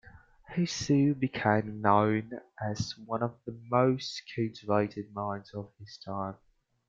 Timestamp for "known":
1.79-2.31